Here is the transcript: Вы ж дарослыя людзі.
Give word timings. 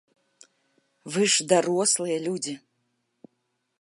Вы 1.15 1.21
ж 1.33 1.47
дарослыя 1.51 2.17
людзі. 2.27 2.55